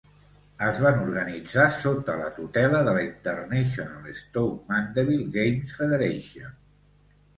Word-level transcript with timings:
Es 0.67 0.79
van 0.83 0.95
organitzar 1.07 1.65
sota 1.75 2.15
la 2.21 2.31
tutela 2.37 2.81
de 2.87 2.95
la 2.99 3.03
International 3.09 4.17
Stoke 4.21 4.73
Mandeville 4.73 5.29
Games 5.37 5.77
Federation. 5.83 6.61